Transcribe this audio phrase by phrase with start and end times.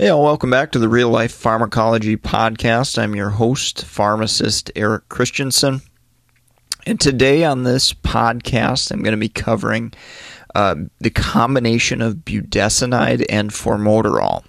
[0.00, 3.02] Hey, all, welcome back to the Real Life Pharmacology Podcast.
[3.02, 5.80] I'm your host, pharmacist Eric Christensen.
[6.86, 9.92] And today on this podcast, I'm going to be covering
[10.54, 14.44] uh, the combination of budesonide and formoterol.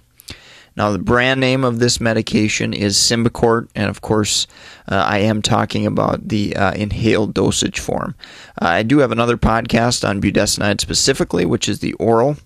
[0.76, 4.46] Now, the brand name of this medication is Symbicort, and of course,
[4.86, 8.14] uh, I am talking about the uh, inhaled dosage form.
[8.62, 12.36] Uh, I do have another podcast on budesonide specifically, which is the oral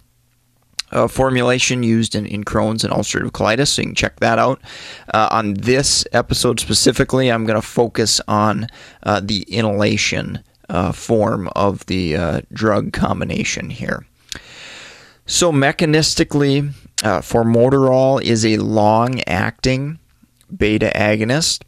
[0.92, 4.60] uh, formulation used in, in Crohn's and ulcerative colitis, so you can check that out.
[5.12, 8.68] Uh, on this episode specifically, I'm going to focus on
[9.02, 14.06] uh, the inhalation uh, form of the uh, drug combination here.
[15.26, 19.98] So, mechanistically, uh, formoterol is a long acting
[20.54, 21.62] beta agonist.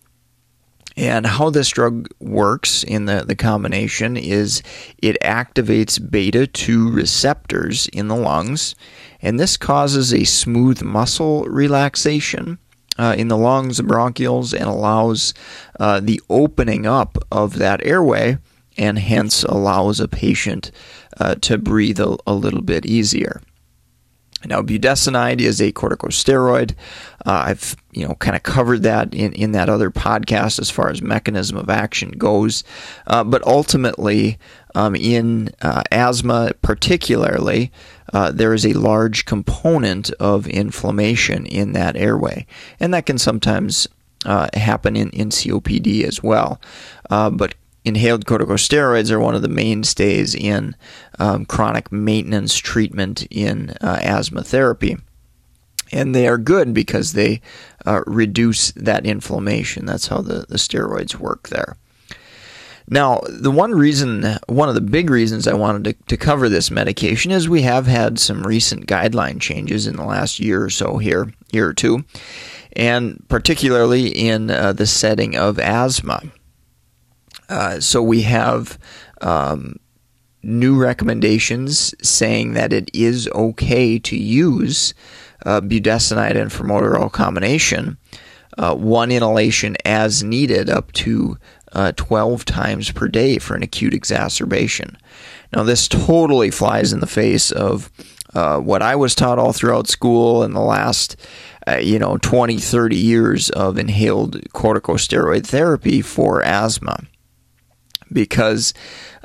[0.96, 4.62] And how this drug works in the, the combination is
[4.98, 8.74] it activates beta 2 receptors in the lungs,
[9.20, 12.58] and this causes a smooth muscle relaxation
[12.98, 15.34] uh, in the lungs, the bronchioles, and allows
[15.78, 18.38] uh, the opening up of that airway,
[18.78, 20.70] and hence allows a patient
[21.18, 23.42] uh, to breathe a, a little bit easier.
[24.46, 26.72] Now, budesonide is a corticosteroid.
[27.24, 30.90] Uh, I've you know kind of covered that in, in that other podcast as far
[30.90, 32.64] as mechanism of action goes,
[33.06, 34.38] uh, but ultimately
[34.74, 37.72] um, in uh, asthma, particularly,
[38.12, 42.46] uh, there is a large component of inflammation in that airway,
[42.78, 43.88] and that can sometimes
[44.26, 46.60] uh, happen in, in COPD as well.
[47.10, 47.54] Uh, but
[47.86, 50.74] inhaled corticosteroids are one of the mainstays in
[51.20, 54.96] um, chronic maintenance treatment in uh, asthma therapy.
[55.92, 57.40] And they are good because they
[57.86, 59.86] uh, reduce that inflammation.
[59.86, 61.76] That's how the, the steroids work there.
[62.88, 66.70] Now, the one reason, one of the big reasons I wanted to, to cover this
[66.70, 70.98] medication is we have had some recent guideline changes in the last year or so
[70.98, 72.04] here, year or two,
[72.74, 76.22] and particularly in uh, the setting of asthma.
[77.48, 78.78] Uh, so we have
[79.20, 79.76] um,
[80.42, 84.94] new recommendations saying that it is okay to use
[85.44, 87.98] uh, budesonide and formoterol combination,
[88.58, 91.36] uh, one inhalation as needed, up to
[91.72, 94.96] uh, 12 times per day for an acute exacerbation.
[95.52, 97.90] Now, this totally flies in the face of
[98.34, 101.16] uh, what I was taught all throughout school in the last
[101.66, 107.04] uh, you know 20 30 years of inhaled corticosteroid therapy for asthma
[108.12, 108.74] because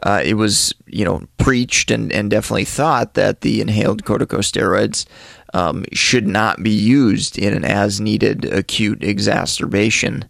[0.04, 5.06] uh, it was you know preached and, and definitely thought that the inhaled corticosteroids
[5.54, 10.26] um, should not be used in an as needed acute exacerbation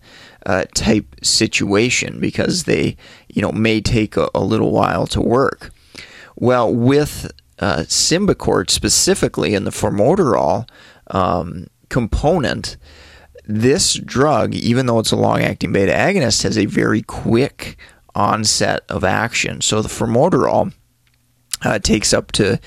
[0.45, 2.97] uh, type situation because they
[3.29, 5.71] you know may take a, a little while to work.
[6.35, 10.67] Well, with uh, Symbicort specifically in the formoterol
[11.11, 12.77] um, component,
[13.45, 17.77] this drug, even though it's a long acting beta agonist, has a very quick
[18.15, 19.61] onset of action.
[19.61, 20.73] So the formoterol
[21.63, 22.59] uh, takes up to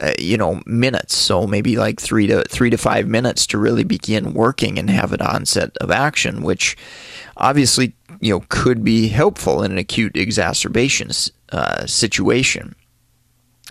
[0.00, 3.84] uh, you know minutes, so maybe like three to three to five minutes to really
[3.84, 6.76] begin working and have an onset of action, which
[7.36, 11.10] obviously you know could be helpful in an acute exacerbation
[11.50, 12.74] uh, situation.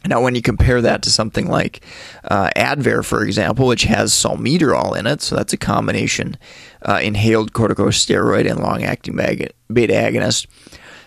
[0.04, 1.86] Now, when you compare that to something like
[2.24, 6.38] uh, Advair, for example, which has salmeterol in it, so that's a combination
[6.82, 9.54] uh, inhaled corticosteroid and long-acting beta
[9.94, 10.48] agonist,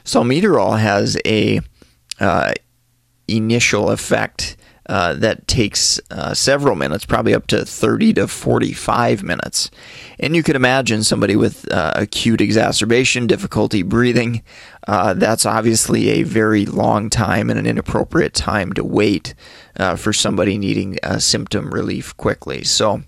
[0.05, 1.61] Salmeterol has a
[2.21, 2.53] uh,
[3.27, 4.57] initial effect
[4.87, 9.71] uh, that takes uh, several minutes, probably up to 30 to 45 minutes.
[10.21, 14.43] And you could imagine somebody with uh, acute exacerbation, difficulty breathing,
[14.87, 19.35] uh, that's obviously a very long time and an inappropriate time to wait
[19.79, 22.63] uh, for somebody needing symptom relief quickly.
[22.63, 23.03] So,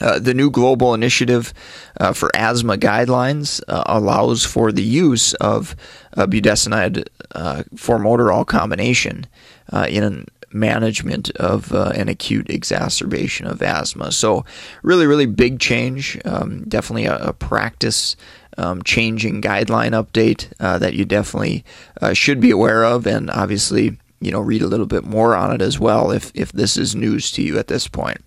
[0.00, 1.52] uh, the new global initiative
[2.00, 5.74] uh, for asthma guidelines uh, allows for the use of
[6.16, 9.26] budesonide uh, formoterol combination
[9.72, 14.10] uh, in management of an acute exacerbation of asthma.
[14.10, 14.44] So,
[14.82, 16.18] really, really big change.
[16.24, 18.16] Um, definitely a, a practice.
[18.56, 21.64] Um, changing guideline update that you definitely
[22.12, 25.62] should be aware of, and obviously, you know, read a little bit more on it
[25.62, 28.18] as well if if this is news to you at this point.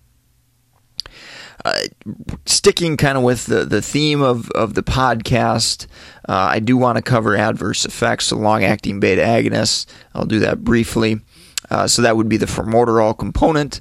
[2.46, 5.88] Sticking kind of with the, the theme of, of the podcast,
[6.28, 9.86] uh, I do want to cover adverse effects of long acting beta agonists.
[10.16, 11.22] I'll do that briefly.
[11.70, 13.80] Uh, so that would be the formoterol component.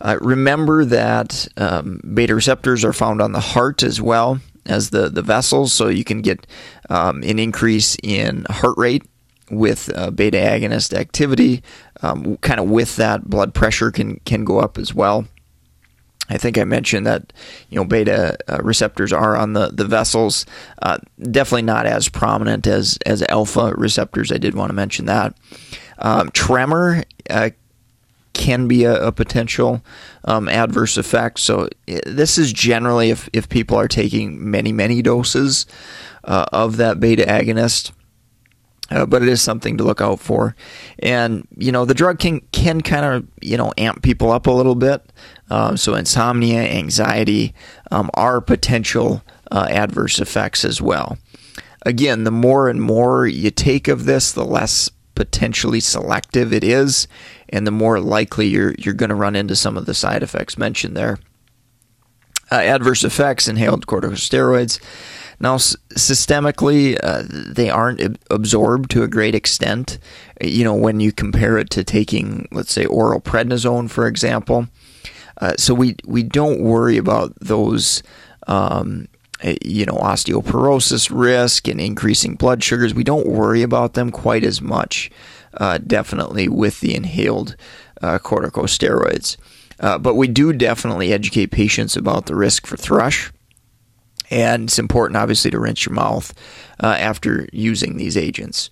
[0.00, 5.08] Uh, remember that um, beta receptors are found on the heart as well as the,
[5.08, 6.46] the vessels, so you can get
[6.90, 9.02] um, an increase in heart rate
[9.50, 11.62] with uh, beta agonist activity.
[12.02, 15.26] Um, kind of with that, blood pressure can can go up as well.
[16.30, 17.32] I think I mentioned that
[17.68, 20.46] you know beta uh, receptors are on the the vessels.
[20.80, 24.32] Uh, definitely not as prominent as as alpha receptors.
[24.32, 25.36] I did want to mention that.
[25.98, 27.50] Um, tremor uh,
[28.32, 29.82] can be a, a potential
[30.24, 31.38] um, adverse effect.
[31.40, 35.66] So this is generally if if people are taking many many doses
[36.24, 37.92] uh, of that beta agonist.
[38.90, 40.54] Uh, but it is something to look out for,
[40.98, 44.50] and you know the drug can can kind of you know amp people up a
[44.50, 45.10] little bit.
[45.48, 47.54] Um, so insomnia, anxiety
[47.90, 51.16] um, are potential uh, adverse effects as well.
[51.86, 57.08] Again, the more and more you take of this, the less potentially selective it is,
[57.48, 60.58] and the more likely you're you're going to run into some of the side effects
[60.58, 61.18] mentioned there.
[62.50, 64.78] Uh, adverse effects, inhaled corticosteroids.
[65.40, 69.98] Now, s- systemically, uh, they aren't ab- absorbed to a great extent.
[70.40, 74.68] You know, when you compare it to taking, let's say, oral prednisone, for example.
[75.40, 78.02] Uh, so we we don't worry about those.
[78.46, 79.08] Um,
[79.40, 82.94] eh, you know, osteoporosis risk and increasing blood sugars.
[82.94, 85.10] We don't worry about them quite as much,
[85.54, 87.56] uh, definitely, with the inhaled
[88.02, 89.36] uh, corticosteroids.
[89.80, 93.32] Uh, but we do definitely educate patients about the risk for thrush.
[94.34, 96.34] And it's important, obviously, to rinse your mouth
[96.82, 98.68] uh, after using these agents.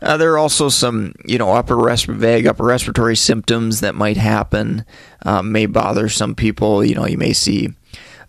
[0.00, 4.16] Uh, there are also some, you know, upper resp- vague upper respiratory symptoms that might
[4.16, 4.84] happen,
[5.26, 6.84] um, may bother some people.
[6.84, 7.70] You know, you may see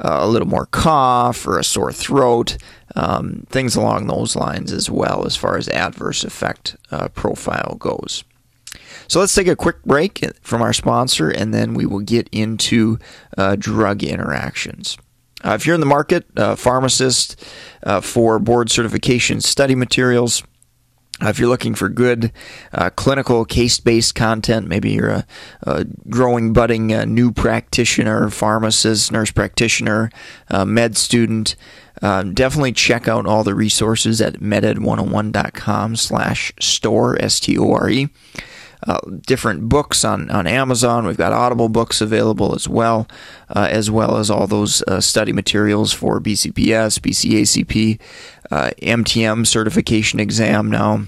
[0.03, 2.57] uh, a little more cough or a sore throat,
[2.95, 8.23] um, things along those lines as well, as far as adverse effect uh, profile goes.
[9.07, 12.97] So let's take a quick break from our sponsor, and then we will get into
[13.37, 14.97] uh, drug interactions.
[15.43, 17.43] Uh, if you're in the market, uh, pharmacist
[17.83, 20.43] uh, for board certification study materials,
[21.23, 22.31] uh, if you're looking for good
[22.73, 25.25] uh, clinical case based content, maybe you're a,
[25.63, 30.09] a growing, budding uh, new practitioner, pharmacist, nurse practitioner,
[30.65, 31.55] med student,
[32.01, 37.89] um, definitely check out all the resources at meded101.com slash store, S T O R
[37.89, 38.09] E.
[38.87, 41.05] Uh, different books on, on Amazon.
[41.05, 43.07] We've got Audible books available as well,
[43.49, 47.99] uh, as well as all those uh, study materials for BCPS, BCACP,
[48.51, 51.05] MTM certification exam now.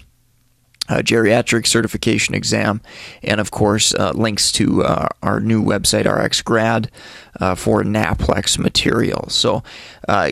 [0.89, 2.81] Uh, geriatric certification exam,
[3.23, 6.89] and of course, uh, links to uh, our new website, RxGrad,
[7.57, 9.29] for NAPLEX material.
[9.29, 9.63] So,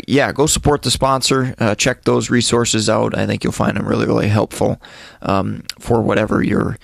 [0.07, 1.55] yeah, go support the sponsor.
[1.77, 3.17] check those resources out.
[3.17, 4.81] I think you'll find them really, really helpful
[5.21, 6.77] um, for whatever you're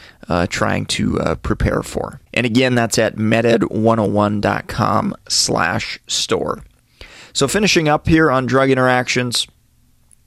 [0.48, 2.22] trying to prepare for.
[2.34, 6.64] And again, that's at meded101.com slash store.
[7.34, 9.46] So, finishing up here on drug interactions.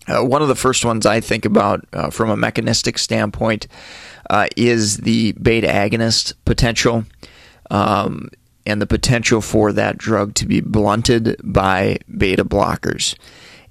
[0.08, 3.66] Uh, one of the first ones I think about uh, from a mechanistic standpoint
[4.28, 7.04] uh, is the beta agonist potential
[7.70, 8.30] um,
[8.66, 13.16] and the potential for that drug to be blunted by beta blockers.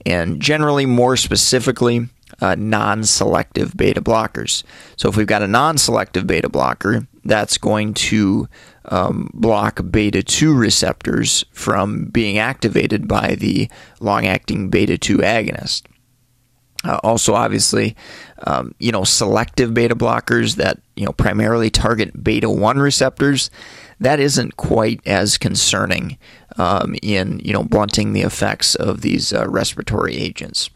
[0.06, 2.08] And generally, more specifically,
[2.42, 4.64] uh, non selective beta blockers.
[4.96, 8.48] So, if we've got a non selective beta blocker, that's going to
[8.86, 13.70] um, block beta 2 receptors from being activated by the
[14.00, 15.84] long acting beta 2 agonist.
[16.86, 17.96] Uh, also, obviously,
[18.48, 23.52] um, you know, selective beta blockers that you know primarily target beta one receptors.
[24.00, 26.18] That isn't quite as concerning
[26.58, 30.70] um, in you know blunting the effects of these uh, respiratory agents.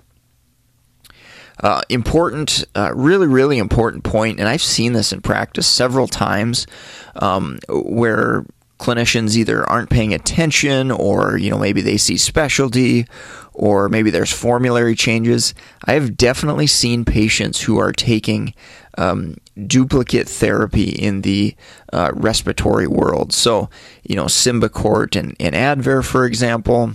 [1.61, 6.67] Uh, important, uh, really, really important point, and I've seen this in practice several times,
[7.15, 8.43] um, where
[8.83, 13.07] clinicians either aren't paying attention or you know maybe they see specialty
[13.53, 15.53] or maybe there's formulary changes.
[15.85, 18.53] I have definitely seen patients who are taking
[18.97, 19.37] um,
[19.67, 21.55] duplicate therapy in the
[21.93, 23.31] uh, respiratory world.
[23.31, 23.69] So
[24.03, 26.93] you know symbicort and, and advair for example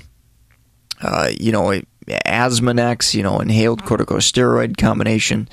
[1.00, 1.80] uh, you know
[2.26, 5.48] Asmanex, you know, inhaled corticosteroid combination,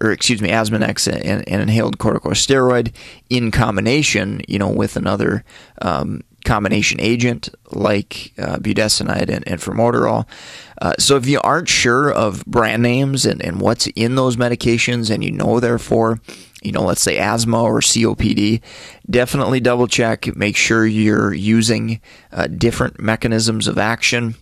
[0.00, 2.92] or excuse me, Asmanex and, and inhaled corticosteroid
[3.30, 5.44] in combination, you know, with another
[5.82, 10.26] um, combination agent like uh, budesonide and, and formoterol.
[10.80, 15.10] Uh, so if you aren't sure of brand names and, and what's in those medications
[15.10, 16.20] and you know therefore,
[16.62, 18.60] you know, let's say asthma or COPD,
[19.08, 20.34] definitely double check.
[20.36, 22.00] Make sure you're using
[22.32, 24.34] uh, different mechanisms of action.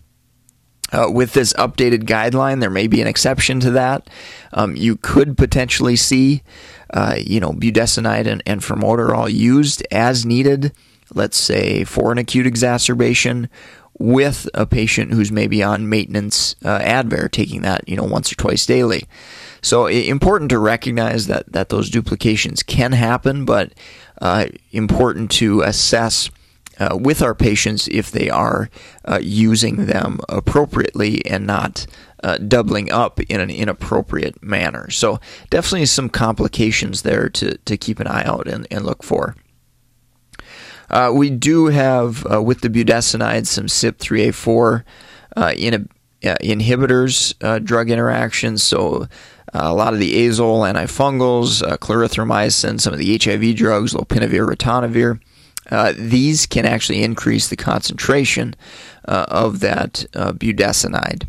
[0.93, 4.09] Uh, with this updated guideline, there may be an exception to that.
[4.53, 6.43] Um, you could potentially see,
[6.91, 10.71] uh, you know, budesonide and, and formoterol used as needed
[11.13, 13.49] let's say, for an acute exacerbation
[13.99, 18.35] with a patient who's maybe on maintenance uh, Advair, taking that you know once or
[18.35, 19.03] twice daily.
[19.61, 23.73] So important to recognize that that those duplications can happen, but
[24.21, 26.29] uh, important to assess.
[26.79, 28.69] Uh, with our patients, if they are
[29.05, 31.87] uh, using them appropriately and not
[32.23, 34.89] uh, doubling up in an inappropriate manner.
[34.89, 35.19] So,
[35.49, 39.35] definitely some complications there to, to keep an eye out and, and look for.
[40.89, 44.83] Uh, we do have uh, with the budesonide some CYP3A4
[45.35, 45.89] uh, in,
[46.21, 48.63] inhibitors uh, drug interactions.
[48.63, 49.07] So
[49.53, 54.47] uh, a lot of the azole antifungals, uh, clarithromycin, some of the HIV drugs, lopinavir,
[54.47, 55.19] ritonavir.
[55.95, 58.55] These can actually increase the concentration
[59.05, 61.27] of that budesonide.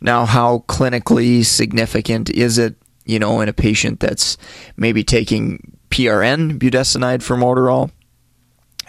[0.00, 2.74] Now, how clinically significant is it?
[3.04, 4.36] You know, in a patient that's
[4.76, 7.90] maybe taking PRN budesonide formoterol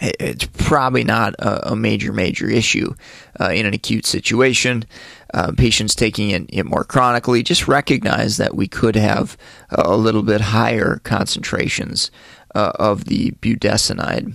[0.00, 2.94] it's probably not a, a major, major issue
[3.40, 4.84] uh, in an acute situation.
[5.32, 9.36] Uh, patients taking it, it, more chronically just recognize that we could have
[9.70, 12.10] a little bit higher concentrations
[12.54, 14.34] uh, of the budesonide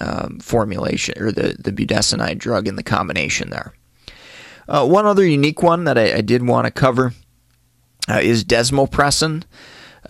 [0.00, 3.74] um, formulation or the, the budesonide drug in the combination there.
[4.68, 7.12] Uh, one other unique one that I, I did want to cover
[8.08, 9.44] uh, is desmopressin.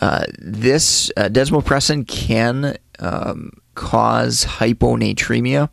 [0.00, 5.70] Uh, this desmopressin can um, cause hyponatremia,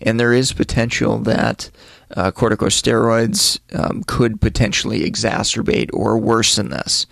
[0.00, 1.70] and there is potential that
[2.16, 7.06] uh, corticosteroids um, could potentially exacerbate or worsen this.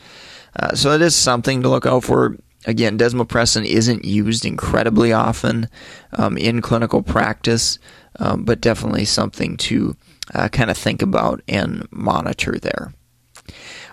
[0.57, 2.37] Uh, so it is something to look out for.
[2.67, 5.69] Again, desmopressin isn't used incredibly often
[6.13, 7.79] um, in clinical practice,
[8.19, 9.97] um, but definitely something to
[10.35, 12.95] uh, kind of think about and monitor there.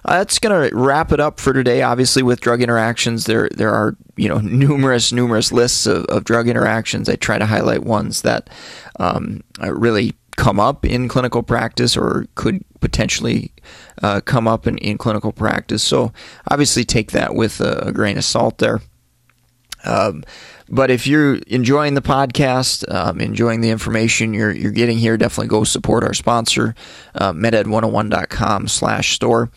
[0.03, 1.81] Uh, that's going to wrap it up for today.
[1.81, 6.47] Obviously, with drug interactions, there there are you know numerous numerous lists of, of drug
[6.47, 7.09] interactions.
[7.09, 8.49] I try to highlight ones that
[8.99, 13.51] um, really come up in clinical practice or could potentially
[14.01, 15.83] uh, come up in, in clinical practice.
[15.83, 16.11] So
[16.50, 18.81] obviously, take that with a, a grain of salt there.
[19.83, 20.23] Um,
[20.69, 25.47] but if you're enjoying the podcast, um, enjoying the information you're, you're getting here, definitely
[25.47, 26.75] go support our sponsor,
[27.15, 29.51] uh, meded101.com slash store.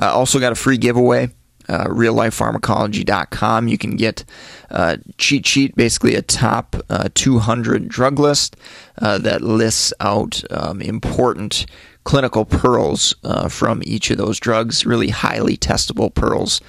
[0.00, 1.30] Uh, also got a free giveaway.
[1.68, 3.68] Uh, reallifepharmacology.com.
[3.68, 4.24] You can get
[4.70, 8.56] uh, cheat sheet, basically a top uh, 200 drug list
[9.02, 11.66] uh, that lists out um, important
[12.04, 16.62] clinical pearls uh, from each of those drugs, really highly testable pearls.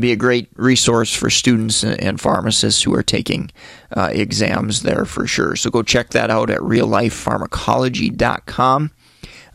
[0.00, 3.52] Be a great resource for students and pharmacists who are taking
[3.96, 5.54] exams there for sure.
[5.54, 8.90] So go check that out at reallifepharmacology.com.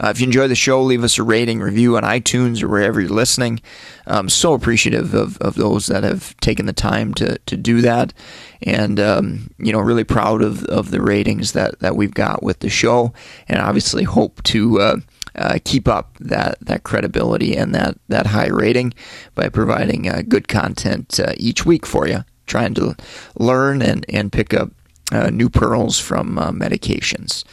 [0.02, 3.02] Uh, if you enjoy the show, leave us a rating, review on iTunes or wherever
[3.02, 3.60] you're listening.
[4.06, 8.14] I'm so appreciative of, of those that have taken the time to, to do that.
[8.62, 12.60] And, um, you know, really proud of, of the ratings that, that we've got with
[12.60, 13.14] the show.
[13.48, 14.98] And obviously hope to uh,
[15.36, 18.94] uh, keep up that, that credibility and that, that high rating
[19.36, 22.96] by providing uh, good content uh, each week for you, trying to
[23.38, 24.72] learn and, and pick up
[25.12, 27.44] uh, new pearls from uh, medications.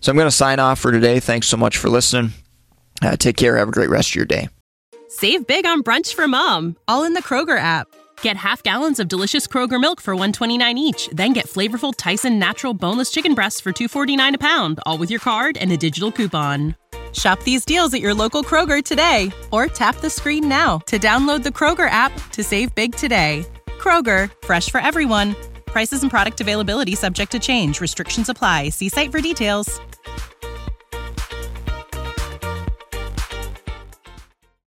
[0.00, 1.20] So I'm going to sign off for today.
[1.20, 2.32] Thanks so much for listening.
[3.02, 3.56] Uh, take care.
[3.56, 4.48] Have a great rest of your day.
[5.08, 7.88] Save big on brunch for mom, all in the Kroger app.
[8.20, 12.74] Get half gallons of delicious Kroger milk for 129 each, then get flavorful Tyson natural
[12.74, 16.76] boneless chicken breasts for 249 a pound, all with your card and a digital coupon.
[17.14, 21.42] Shop these deals at your local Kroger today or tap the screen now to download
[21.42, 23.46] the Kroger app to save big today.
[23.78, 25.34] Kroger, fresh for everyone.
[25.66, 27.80] Prices and product availability subject to change.
[27.80, 28.68] Restrictions apply.
[28.68, 29.80] See site for details.